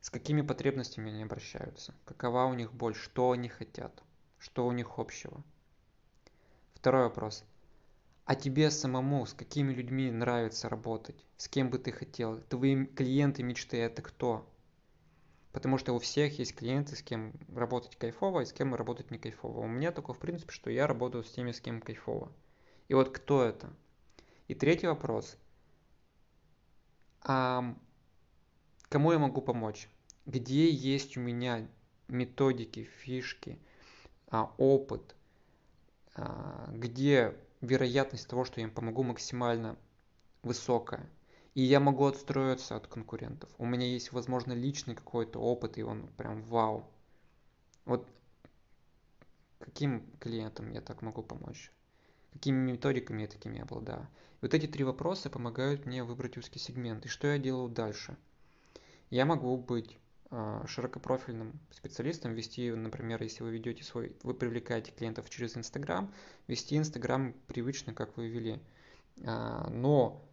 С 0.00 0.10
какими 0.10 0.42
потребностями 0.42 1.10
они 1.10 1.24
обращаются? 1.24 1.94
Какова 2.04 2.44
у 2.44 2.54
них 2.54 2.72
боль? 2.72 2.94
Что 2.94 3.32
они 3.32 3.48
хотят? 3.48 4.02
Что 4.38 4.66
у 4.66 4.72
них 4.72 4.98
общего? 4.98 5.42
Второй 6.74 7.04
вопрос. 7.04 7.44
А 8.26 8.34
тебе 8.34 8.72
самому 8.72 9.24
с 9.24 9.32
какими 9.32 9.72
людьми 9.72 10.10
нравится 10.10 10.68
работать? 10.68 11.24
С 11.36 11.46
кем 11.46 11.70
бы 11.70 11.78
ты 11.78 11.92
хотел? 11.92 12.40
Твои 12.40 12.84
клиенты 12.84 13.44
мечты 13.44 13.76
это 13.76 14.02
кто? 14.02 14.52
Потому 15.52 15.78
что 15.78 15.92
у 15.92 16.00
всех 16.00 16.36
есть 16.40 16.56
клиенты, 16.56 16.96
с 16.96 17.02
кем 17.02 17.32
работать 17.54 17.94
кайфово, 17.94 18.40
и 18.40 18.44
с 18.44 18.52
кем 18.52 18.74
работать 18.74 19.12
не 19.12 19.18
кайфово. 19.18 19.60
У 19.60 19.68
меня 19.68 19.92
такое 19.92 20.16
в 20.16 20.18
принципе, 20.18 20.52
что 20.52 20.70
я 20.70 20.88
работаю 20.88 21.22
с 21.22 21.30
теми, 21.30 21.52
с 21.52 21.60
кем 21.60 21.80
кайфово. 21.80 22.32
И 22.88 22.94
вот 22.94 23.16
кто 23.16 23.44
это? 23.44 23.72
И 24.48 24.56
третий 24.56 24.88
вопрос. 24.88 25.38
А 27.22 27.76
кому 28.88 29.12
я 29.12 29.20
могу 29.20 29.40
помочь? 29.40 29.88
Где 30.26 30.68
есть 30.68 31.16
у 31.16 31.20
меня 31.20 31.68
методики, 32.08 32.82
фишки, 32.82 33.60
а, 34.26 34.52
опыт, 34.58 35.14
а, 36.16 36.68
где 36.72 37.36
вероятность 37.60 38.28
того, 38.28 38.44
что 38.44 38.60
я 38.60 38.66
им 38.66 38.72
помогу, 38.72 39.02
максимально 39.02 39.76
высокая? 40.42 41.08
и 41.56 41.62
я 41.62 41.80
могу 41.80 42.04
отстроиться 42.04 42.76
от 42.76 42.86
конкурентов. 42.86 43.48
У 43.56 43.64
меня 43.64 43.86
есть, 43.86 44.12
возможно, 44.12 44.52
личный 44.52 44.94
какой-то 44.94 45.38
опыт, 45.38 45.78
и 45.78 45.82
он 45.82 46.06
прям 46.18 46.42
вау. 46.42 46.86
Вот 47.86 48.06
каким 49.58 50.06
клиентам 50.20 50.70
я 50.70 50.82
так 50.82 51.00
могу 51.00 51.22
помочь? 51.22 51.72
Какими 52.34 52.72
методиками 52.72 53.22
я 53.22 53.28
такими 53.28 53.58
обладаю? 53.58 54.06
Вот 54.42 54.52
эти 54.52 54.66
три 54.66 54.84
вопроса 54.84 55.30
помогают 55.30 55.86
мне 55.86 56.04
выбрать 56.04 56.36
узкий 56.36 56.58
сегмент. 56.58 57.06
И 57.06 57.08
что 57.08 57.26
я 57.26 57.38
делаю 57.38 57.70
дальше? 57.70 58.18
Я 59.08 59.24
могу 59.24 59.56
быть 59.56 59.98
широкопрофильным 60.30 61.60
специалистом, 61.70 62.32
вести, 62.32 62.72
например, 62.72 63.22
если 63.22 63.44
вы 63.44 63.52
ведете 63.52 63.84
свой, 63.84 64.16
вы 64.22 64.34
привлекаете 64.34 64.90
клиентов 64.90 65.30
через 65.30 65.56
Инстаграм, 65.56 66.12
вести 66.48 66.76
Инстаграм 66.76 67.32
привычно, 67.46 67.94
как 67.94 68.16
вы 68.16 68.28
вели. 68.28 68.60
Э, 69.22 69.68
но 69.70 70.24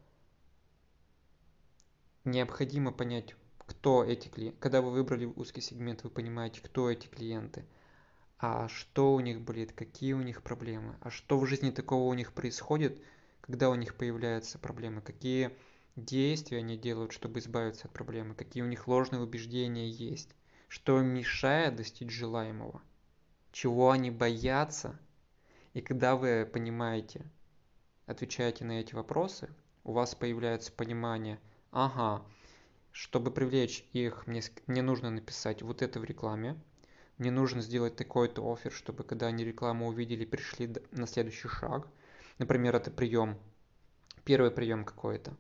необходимо 2.26 2.92
понять, 2.92 3.36
кто 3.60 4.04
эти 4.04 4.28
клиенты. 4.28 4.58
Когда 4.60 4.82
вы 4.82 4.92
выбрали 4.92 5.26
узкий 5.26 5.62
сегмент, 5.62 6.04
вы 6.04 6.10
понимаете, 6.10 6.62
кто 6.62 6.90
эти 6.90 7.08
клиенты, 7.08 7.66
а 8.40 8.68
что 8.68 9.14
у 9.14 9.20
них 9.20 9.42
болит, 9.42 9.74
какие 9.74 10.14
у 10.14 10.22
них 10.22 10.42
проблемы, 10.42 10.96
а 11.02 11.10
что 11.10 11.38
в 11.40 11.46
жизни 11.46 11.72
такого 11.72 12.10
у 12.10 12.14
них 12.14 12.34
происходит, 12.34 13.02
когда 13.42 13.70
у 13.70 13.76
них 13.76 13.96
появляются 13.96 14.58
проблемы, 14.58 15.02
какие 15.02 15.52
действия 15.96 16.60
они 16.60 16.78
делают, 16.78 17.12
чтобы 17.12 17.40
избавиться 17.40 17.88
от 17.88 17.94
проблемы, 17.94 18.36
какие 18.36 18.64
у 18.64 18.68
них 18.68 18.88
ложные 18.88 19.22
убеждения 19.22 19.90
есть, 19.90 20.30
что 20.68 21.00
мешает 21.02 21.76
достичь 21.76 22.12
желаемого, 22.12 22.82
чего 23.52 23.92
они 23.92 24.12
боятся. 24.12 25.00
И 25.74 25.82
когда 25.82 26.16
вы 26.16 26.50
понимаете, 26.52 27.26
отвечаете 28.06 28.66
на 28.66 28.80
эти 28.80 28.94
вопросы, 28.94 29.50
у 29.84 29.92
вас 29.92 30.16
появляется 30.16 30.72
понимание– 30.72 31.40
ага, 31.74 32.24
чтобы 32.92 33.32
привлечь 33.32 33.86
их, 33.92 34.28
мне, 34.28 34.42
мне 34.68 34.82
нужно 34.82 35.10
написать 35.10 35.62
вот 35.64 35.82
это 35.82 36.00
в 36.00 36.04
рекламе, 36.04 36.56
мне 37.18 37.32
нужно 37.32 37.62
сделать 37.62 37.96
такой-то 37.96 38.50
офер, 38.52 38.72
чтобы 38.72 39.04
когда 39.04 39.28
они 39.28 39.44
рекламу 39.44 39.88
увидели, 39.88 40.26
пришли 40.26 40.74
на 40.92 41.08
следующий 41.08 41.48
шаг. 41.48 41.88
Например, 42.38 42.76
это 42.76 42.92
прием, 42.92 43.38
первый 44.24 44.52
прием 44.52 44.86
какой-то. 44.86 45.36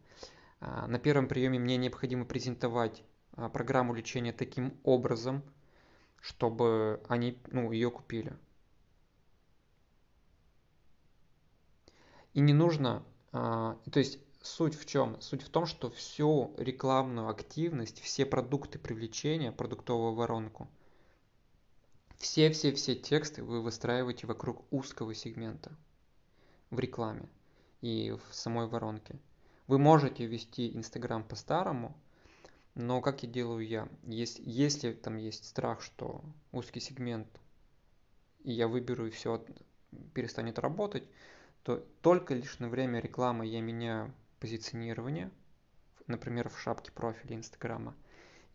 А, 0.66 0.88
на 0.88 0.98
первом 0.98 1.28
приеме 1.28 1.60
мне 1.60 1.76
необходимо 1.76 2.24
презентовать 2.24 3.04
а, 3.34 3.50
программу 3.50 3.94
лечения 3.94 4.32
таким 4.32 4.80
образом, 4.84 5.44
чтобы 6.22 7.04
они 7.10 7.38
ну, 7.52 7.74
ее 7.74 7.92
купили. 7.92 8.34
И 12.34 12.40
не 12.40 12.54
нужно 12.54 13.04
А, 13.34 13.78
то 13.92 14.00
есть 14.00 14.20
суть 14.42 14.76
в 14.76 14.86
чем? 14.86 15.20
Суть 15.20 15.42
в 15.42 15.50
том, 15.50 15.66
что 15.66 15.90
всю 15.90 16.56
рекламную 16.58 17.28
активность, 17.28 18.00
все 18.00 18.26
продукты 18.26 18.80
привлечения, 18.80 19.52
продуктовую 19.52 20.14
воронку, 20.14 20.70
все-все-все 22.16 22.96
тексты 22.96 23.44
вы 23.44 23.62
выстраиваете 23.62 24.28
вокруг 24.28 24.64
узкого 24.72 25.14
сегмента 25.14 25.76
в 26.70 26.80
рекламе 26.80 27.28
и 27.82 28.12
в 28.12 28.34
самой 28.34 28.68
воронке. 28.68 29.20
Вы 29.68 29.80
можете 29.80 30.26
вести 30.26 30.76
Инстаграм 30.76 31.24
по-старому, 31.24 31.96
но 32.76 33.02
как 33.02 33.24
и 33.24 33.28
делаю 33.28 33.66
я, 33.66 33.88
если, 34.04 34.44
если 34.46 34.92
там 34.92 35.16
есть 35.16 35.46
страх, 35.46 35.82
что 35.82 36.22
узкий 36.52 36.82
сегмент, 36.82 37.28
и 38.44 38.52
я 38.52 38.68
выберу 38.68 39.08
и 39.08 39.12
все 39.12 39.44
перестанет 40.14 40.60
работать, 40.60 41.08
то 41.64 41.78
только 42.02 42.34
лишь 42.34 42.60
на 42.60 42.68
время 42.68 43.00
рекламы 43.00 43.46
я 43.46 43.62
меняю 43.62 44.14
позиционирование, 44.40 45.32
например, 46.08 46.50
в 46.50 46.60
шапке 46.60 46.92
профиля 46.92 47.38
Инстаграма. 47.38 47.96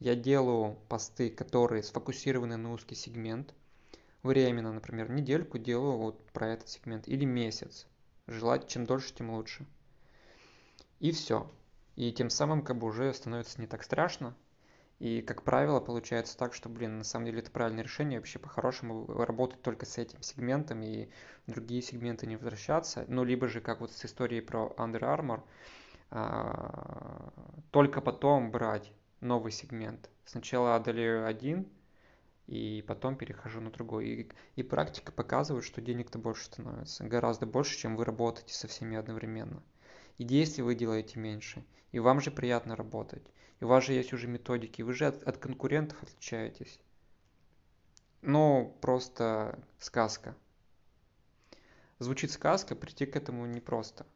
Я 0.01 0.15
делаю 0.15 0.77
посты, 0.89 1.31
которые 1.31 1.83
сфокусированы 1.83 2.59
на 2.59 2.73
узкий 2.73 2.95
сегмент. 2.95 3.55
Временно, 4.23 4.73
например, 4.73 5.11
недельку 5.11 5.57
делаю 5.57 5.97
вот 5.97 6.23
про 6.33 6.49
этот 6.49 6.69
сегмент 6.69 7.09
или 7.09 7.25
месяц. 7.25 7.87
Желать 8.27 8.69
чем 8.69 8.85
дольше, 8.85 9.15
тем 9.15 9.31
лучше. 9.31 9.67
И 11.01 11.13
все. 11.13 11.51
И 11.97 12.13
тем 12.13 12.31
самым 12.31 12.63
как 12.63 12.79
бы 12.79 12.87
уже 12.87 13.13
становится 13.13 13.61
не 13.61 13.67
так 13.67 13.83
страшно. 13.83 14.35
И, 14.99 15.23
как 15.23 15.43
правило, 15.43 15.79
получается 15.79 16.37
так, 16.37 16.55
что, 16.55 16.69
блин, 16.69 16.99
на 16.99 17.05
самом 17.05 17.27
деле 17.27 17.39
это 17.39 17.53
правильное 17.53 17.85
решение. 17.85 18.19
Вообще, 18.19 18.41
по-хорошему, 18.41 19.07
работать 19.07 19.63
только 19.63 19.87
с 19.87 19.97
этим 19.97 20.21
сегментом 20.23 20.83
и 20.83 21.09
другие 21.47 21.83
сегменты 21.83 22.27
не 22.27 22.37
возвращаться. 22.37 23.05
Ну, 23.07 23.23
либо 23.23 23.47
же, 23.47 23.61
как 23.61 23.81
вот 23.81 23.93
с 23.93 24.05
историей 24.05 24.41
про 24.41 24.75
Under 24.77 25.01
Armour, 25.01 25.43
а, 26.11 27.33
только 27.71 28.01
потом 28.01 28.51
брать 28.51 28.93
новый 29.21 29.53
сегмент. 29.53 30.11
Сначала 30.25 30.75
одолею 30.75 31.27
один, 31.27 31.69
и 32.49 32.83
потом 32.89 33.15
перехожу 33.15 33.61
на 33.61 33.71
другой. 33.71 34.09
И, 34.09 34.31
и 34.57 34.63
практика 34.65 35.13
показывает, 35.13 35.65
что 35.65 35.81
денег-то 35.81 36.19
больше 36.19 36.47
становится. 36.47 37.05
Гораздо 37.05 37.47
больше, 37.47 37.79
чем 37.79 37.95
вы 37.95 38.05
работаете 38.05 38.55
со 38.55 38.67
всеми 38.67 38.97
одновременно. 38.97 39.63
И 40.19 40.25
действий 40.25 40.63
вы 40.63 40.75
делаете 40.75 41.19
меньше. 41.19 41.65
И 41.93 42.01
вам 42.01 42.21
же 42.21 42.31
приятно 42.31 42.77
работать. 42.77 43.23
И 43.61 43.65
у 43.65 43.69
вас 43.69 43.85
же 43.85 43.93
есть 43.93 44.13
уже 44.13 44.27
методики. 44.27 44.83
Вы 44.83 44.93
же 44.93 45.07
от, 45.07 45.23
от 45.23 45.39
конкурентов 45.39 46.03
отличаетесь. 46.03 46.81
Ну, 48.21 48.77
просто 48.81 49.59
сказка. 49.79 50.37
Звучит 52.01 52.31
сказка, 52.33 52.77
прийти 52.77 53.07
к 53.07 53.17
этому 53.17 53.47
непросто. 53.47 54.07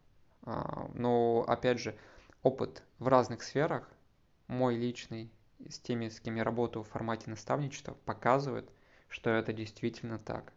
А, 0.42 0.90
но, 0.94 1.44
опять 1.47 1.80
же, 1.80 1.97
опыт 2.42 2.82
в 2.99 3.09
разных 3.09 3.42
сферах, 3.42 3.88
мой 4.49 4.76
личный, 4.76 5.30
с 5.68 5.78
теми, 5.78 6.09
с 6.09 6.21
кем 6.21 6.35
я 6.35 6.44
работаю 6.44 6.82
в 6.82 6.88
формате 6.88 7.30
наставничества, 7.30 7.94
показывает, 8.04 8.68
что 9.09 9.30
это 9.30 9.52
действительно 9.52 10.18
так. 10.18 10.52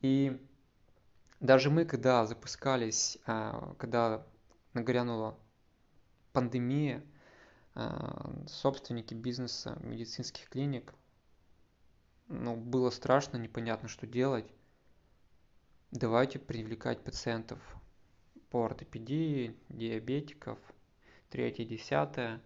И 0.00 0.38
даже 1.42 1.70
мы, 1.70 1.84
когда 1.84 2.24
запускались, 2.24 3.18
а, 3.26 3.74
когда 3.76 4.24
нагрянула 4.74 5.36
пандемия, 6.32 7.04
а, 7.74 8.32
собственники 8.46 9.12
бизнеса, 9.12 9.76
медицинских 9.82 10.48
клиник, 10.48 10.94
ну, 12.28 12.56
было 12.56 12.90
страшно, 12.90 13.38
непонятно, 13.38 13.88
что 13.88 14.06
делать. 14.06 14.46
Давайте 15.90 16.38
привлекать 16.38 17.02
пациентов 17.02 17.58
по 18.48 18.64
ортопедии, 18.64 19.56
диабетиков, 19.68 20.60
третье, 21.28 21.64
десятое. 21.64 22.40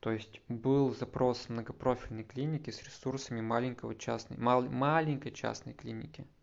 То 0.00 0.10
есть 0.12 0.42
был 0.48 0.94
запрос 0.94 1.48
многопрофильной 1.48 2.24
клиники 2.24 2.70
с 2.70 2.82
ресурсами 2.82 3.40
маленького 3.40 3.94
частной, 3.94 4.36
мал, 4.36 4.62
маленькой 4.64 5.32
частной 5.32 5.72
клиники– 5.72 6.26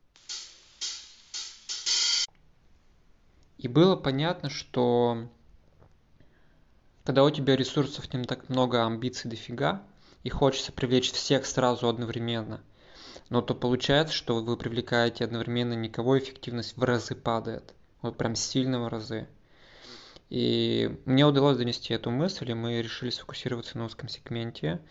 И 3.57 3.67
было 3.67 3.95
понятно, 3.95 4.49
что 4.49 5.27
когда 7.03 7.23
у 7.23 7.29
тебя 7.29 7.55
ресурсов 7.55 8.13
не 8.13 8.23
так 8.23 8.49
много, 8.49 8.85
амбиций 8.85 9.29
дофига, 9.29 9.83
и 10.23 10.29
хочется 10.29 10.71
привлечь 10.71 11.11
всех 11.11 11.45
сразу 11.45 11.87
одновременно, 11.87 12.61
но 13.29 13.41
то 13.41 13.55
получается, 13.55 14.13
что 14.13 14.35
вы 14.35 14.57
привлекаете 14.57 15.23
одновременно 15.23 15.73
никого, 15.73 16.19
эффективность 16.19 16.75
в 16.75 16.83
разы 16.83 17.15
падает. 17.15 17.73
Вот 18.01 18.17
прям 18.17 18.35
сильно 18.35 18.81
в 18.81 18.87
разы. 18.89 19.27
И 20.29 20.99
мне 21.05 21.25
удалось 21.25 21.57
донести 21.57 21.93
эту 21.93 22.11
мысль, 22.11 22.51
и 22.51 22.53
мы 22.53 22.81
решили 22.81 23.09
сфокусироваться 23.09 23.77
на 23.77 23.85
узком 23.85 24.09
сегменте 24.09 24.81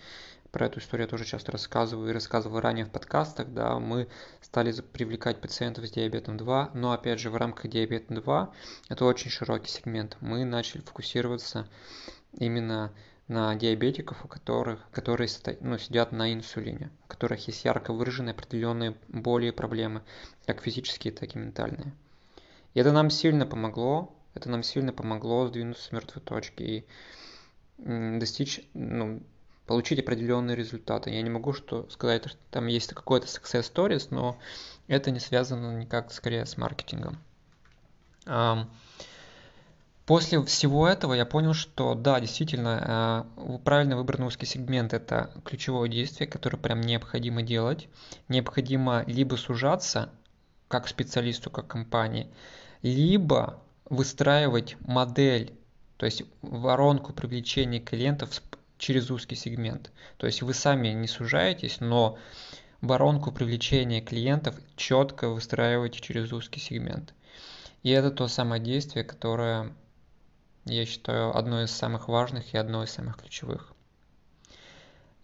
про 0.57 0.69
эту 0.69 0.81
историю 0.81 1.05
я 1.05 1.11
тоже 1.11 1.27
часто 1.27 1.53
рассказываю 1.53 2.09
и 2.09 2.15
рассказывал 2.15 2.61
ранее 2.61 2.87
в 2.87 2.91
подкастах, 2.91 3.53
да, 3.53 3.79
мы 3.79 4.09
стали 4.41 4.73
привлекать 4.81 5.39
пациентов 5.39 5.87
с 5.87 5.91
диабетом 5.91 6.39
2, 6.39 6.71
но 6.73 6.93
опять 6.93 7.21
же 7.21 7.29
в 7.29 7.37
рамках 7.37 7.71
диабета 7.71 8.15
2 8.15 8.55
это 8.89 9.05
очень 9.05 9.31
широкий 9.31 9.69
сегмент. 9.69 10.17
Мы 10.23 10.47
начали 10.47 10.81
фокусироваться 10.81 11.69
именно 12.33 12.91
на 13.29 13.55
диабетиков, 13.55 14.25
у 14.25 14.29
которых, 14.29 14.81
которые 14.93 15.29
ну, 15.61 15.77
сидят 15.77 16.13
на 16.13 16.33
инсулине, 16.33 16.91
у 17.05 17.09
которых 17.09 17.47
есть 17.49 17.63
ярко 17.67 17.93
выраженные 17.93 18.33
определенные 18.33 18.97
боли 19.09 19.49
и 19.49 19.51
проблемы, 19.51 20.01
как 20.47 20.63
физические, 20.63 21.13
так 21.13 21.37
и 21.37 21.39
ментальные. 21.39 21.93
И 22.73 22.81
это 22.81 22.93
нам 22.93 23.11
сильно 23.11 23.45
помогло, 23.45 24.17
это 24.33 24.49
нам 24.49 24.63
сильно 24.63 24.95
помогло 24.95 25.49
сдвинуться 25.49 25.83
с 25.83 25.93
мертвой 25.93 26.23
точки 26.23 26.63
и 26.63 26.87
достичь 28.19 28.63
ну, 28.73 29.21
получить 29.67 29.99
определенные 29.99 30.57
результаты. 30.57 31.11
Я 31.11 31.23
не 31.23 31.31
могу 31.31 31.53
что 31.53 31.89
сказать, 31.91 32.27
что 32.27 32.39
там 32.51 32.67
есть 32.67 32.95
какой-то 32.95 33.27
success 33.27 33.73
stories, 33.73 34.09
но 34.11 34.39
это 34.87 35.11
не 35.11 35.21
связано 35.21 35.79
никак 35.79 36.13
скорее 36.13 36.47
с 36.47 36.57
маркетингом. 36.57 37.19
После 40.07 40.41
всего 40.45 40.87
этого 40.87 41.15
я 41.15 41.27
понял, 41.27 41.53
что 41.53 41.97
да, 41.97 42.21
действительно, 42.21 42.81
а, 42.81 43.59
правильно 43.65 43.97
выбранный 43.97 44.29
узкий 44.29 44.47
сегмент– 44.47 44.93
это 44.95 45.33
ключевое 45.45 45.89
действие, 45.89 46.29
которое 46.29 46.59
прям 46.59 46.81
необходимо 46.81 47.43
делать. 47.43 47.89
Необходимо 48.29 49.03
либо 49.09 49.35
сужаться, 49.35 50.11
как 50.69 50.87
специалисту, 50.87 51.51
как 51.51 51.67
компании, 51.67 52.31
либо 52.83 53.61
выстраивать 53.91 54.77
модель, 54.81 55.53
то 55.97 56.07
есть 56.07 56.23
воронку 56.41 57.13
привлечения 57.13 57.81
клиентов 57.81 58.31
через 58.79 59.11
узкий 59.11 59.37
сегмент. 59.37 59.91
То 60.17 60.27
есть 60.27 60.43
вы 60.43 60.55
сами 60.55 60.89
не 60.89 61.09
сужаетесь, 61.09 61.81
но 61.81 62.19
воронку 62.81 63.33
привлечения 63.33 64.01
клиентов 64.01 64.55
четко 64.77 65.29
выстраиваете 65.29 66.01
через 66.01 66.33
узкий 66.33 66.61
сегмент. 66.61 67.15
И 67.83 67.91
это 67.91 68.11
то 68.11 68.29
самое 68.29 68.63
действие, 68.63 69.05
которое, 69.05 69.73
я 70.65 70.85
считаю, 70.85 71.37
одно 71.37 71.63
из 71.63 71.71
самых 71.71 72.09
важных 72.09 72.53
и 72.53 72.59
одно 72.59 72.83
из 72.83 72.91
самых 72.91 73.17
ключевых. 73.19 73.73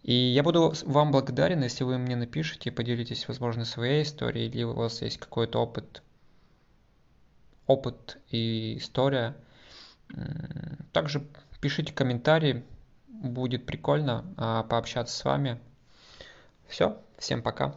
И 0.03 0.13
я 0.13 0.43
буду 0.43 0.75
вам 0.85 1.13
благодарен, 1.13 1.63
если 1.63 1.85
вы 1.85 1.99
мне 1.99 2.17
напишите, 2.17 2.73
поделитесь, 2.73 3.29
возможно, 3.29 3.65
своей 3.65 4.03
историей, 4.03 4.49
или 4.49 4.65
у 4.65 4.73
вас 4.73 5.01
есть 5.03 5.19
какой-то 5.19 5.61
опыт, 5.61 6.03
опыт 7.67 8.19
и 8.31 8.79
история. 8.79 9.37
Также 10.93 11.25
пишите 11.61 11.93
комментарии, 11.93 12.65
будет 13.23 13.67
прикольно 13.67 14.25
а, 14.37 14.63
пообщаться 14.65 15.17
с 15.17 15.25
вами. 15.25 15.61
Все, 16.67 16.99
всем 17.19 17.43
пока. 17.43 17.75